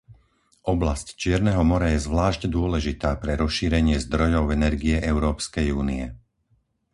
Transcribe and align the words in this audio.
Oblasť 0.73 1.07
Čierneho 1.21 1.61
mora 1.71 1.87
je 1.93 1.99
zvlášť 2.07 2.41
dôležitá 2.55 3.11
pre 3.23 3.33
rozšírenie 3.43 3.97
zdrojov 4.05 4.45
energie 4.57 4.95
Európskej 5.13 5.67
únie. 5.81 6.05